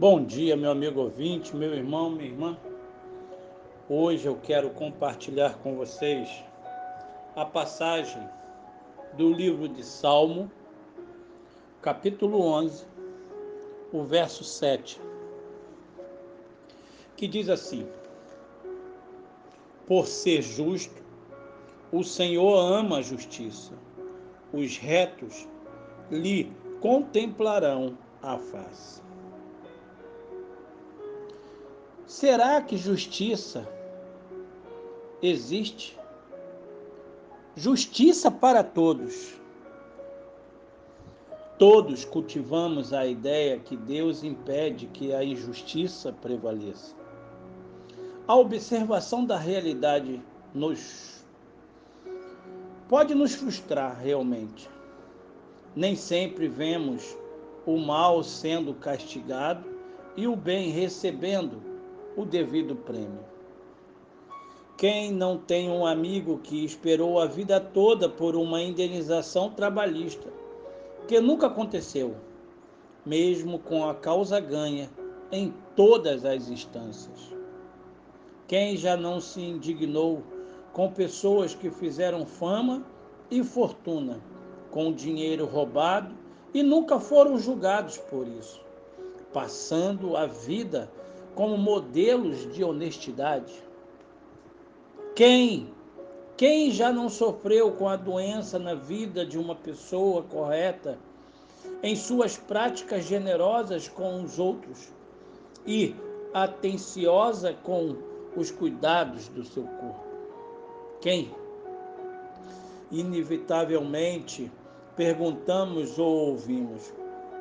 [0.00, 2.58] Bom dia, meu amigo ouvinte, meu irmão, minha irmã.
[3.86, 6.42] Hoje eu quero compartilhar com vocês
[7.36, 8.26] a passagem
[9.18, 10.50] do livro de Salmo,
[11.82, 12.86] capítulo 11,
[13.92, 14.98] o verso 7,
[17.14, 17.86] que diz assim:
[19.86, 21.02] Por ser justo,
[21.92, 23.74] o Senhor ama a justiça,
[24.50, 25.46] os retos
[26.10, 29.09] lhe contemplarão a face.
[32.10, 33.68] Será que justiça
[35.22, 35.96] existe?
[37.54, 39.40] Justiça para todos.
[41.56, 46.96] Todos cultivamos a ideia que Deus impede que a injustiça prevaleça.
[48.26, 50.20] A observação da realidade
[50.52, 51.24] nos
[52.88, 54.68] pode nos frustrar realmente.
[55.76, 57.16] Nem sempre vemos
[57.64, 59.64] o mal sendo castigado
[60.16, 61.69] e o bem recebendo
[62.20, 63.24] o devido prêmio.
[64.76, 70.28] Quem não tem um amigo que esperou a vida toda por uma indenização trabalhista,
[71.06, 72.14] que nunca aconteceu,
[73.04, 74.90] mesmo com a causa ganha
[75.32, 77.34] em todas as instâncias?
[78.46, 80.22] Quem já não se indignou
[80.72, 82.84] com pessoas que fizeram fama
[83.30, 84.20] e fortuna
[84.70, 86.14] com dinheiro roubado
[86.52, 88.60] e nunca foram julgados por isso,
[89.32, 90.90] passando a vida
[91.34, 93.52] como modelos de honestidade?
[95.14, 95.72] Quem
[96.40, 100.98] quem já não sofreu com a doença na vida de uma pessoa correta
[101.82, 104.88] em suas práticas generosas com os outros
[105.66, 105.94] e
[106.32, 107.94] atenciosa com
[108.34, 110.06] os cuidados do seu corpo?
[111.02, 111.30] Quem?
[112.90, 114.50] Inevitavelmente
[114.96, 116.90] perguntamos ou ouvimos: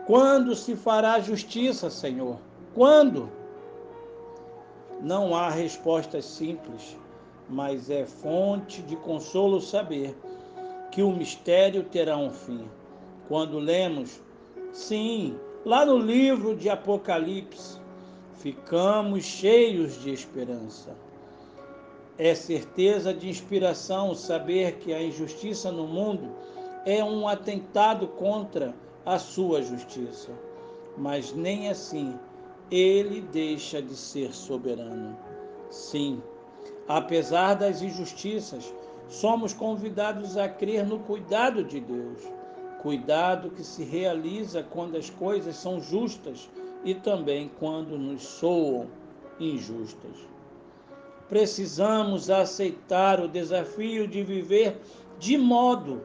[0.05, 2.37] quando se fará justiça, Senhor?
[2.75, 3.30] Quando?
[5.02, 6.98] Não há respostas simples,
[7.48, 10.15] mas é fonte de consolo saber
[10.92, 12.67] que o mistério terá um fim.
[13.27, 14.21] Quando lemos,
[14.73, 17.80] sim, lá no livro de Apocalipse,
[18.36, 20.95] ficamos cheios de esperança.
[22.17, 26.36] É certeza de inspiração saber que a injustiça no mundo
[26.86, 28.73] é um atentado contra
[29.05, 30.32] a sua justiça.
[30.98, 32.20] Mas nem assim
[32.71, 35.17] ele deixa de ser soberano.
[35.69, 36.21] Sim,
[36.87, 38.73] apesar das injustiças,
[39.07, 42.21] somos convidados a crer no cuidado de Deus.
[42.81, 46.49] Cuidado que se realiza quando as coisas são justas
[46.85, 48.87] e também quando nos soam
[49.39, 50.15] injustas.
[51.27, 54.79] Precisamos aceitar o desafio de viver
[55.19, 56.02] de modo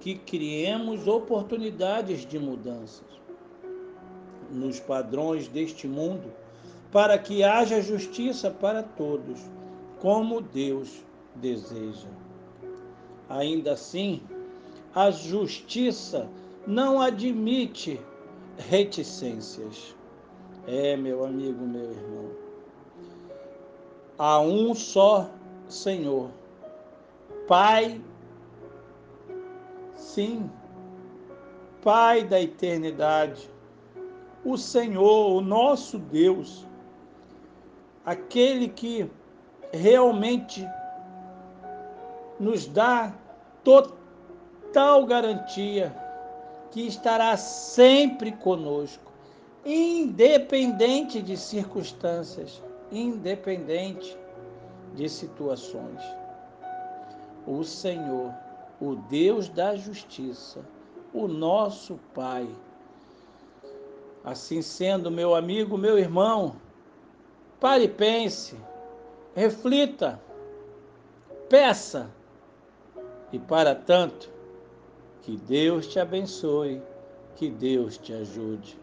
[0.00, 3.18] que criemos oportunidades de mudanças
[4.50, 6.32] nos padrões deste mundo,
[6.90, 9.40] para que haja justiça para todos,
[10.00, 11.04] como Deus
[11.34, 12.08] deseja.
[13.28, 14.22] Ainda assim,
[14.94, 16.28] a justiça
[16.66, 18.00] não admite
[18.56, 19.94] reticências.
[20.66, 22.30] É, meu amigo, meu irmão.
[24.18, 25.30] Há um só
[25.68, 26.30] Senhor,
[27.46, 28.00] Pai
[29.94, 30.50] Sim,
[31.82, 33.48] Pai da eternidade,
[34.50, 36.66] o Senhor, o nosso Deus,
[38.04, 39.10] aquele que
[39.72, 40.66] realmente
[42.38, 43.12] nos dá
[43.62, 45.94] total garantia
[46.70, 49.12] que estará sempre conosco,
[49.64, 54.16] independente de circunstâncias, independente
[54.94, 56.02] de situações.
[57.46, 58.32] O Senhor
[58.80, 60.60] o Deus da justiça,
[61.12, 62.48] o nosso Pai.
[64.24, 66.56] Assim sendo, meu amigo, meu irmão,
[67.60, 68.56] pare e pense,
[69.34, 70.20] reflita,
[71.48, 72.10] peça,
[73.32, 74.30] e para tanto,
[75.22, 76.82] que Deus te abençoe,
[77.36, 78.78] que Deus te ajude.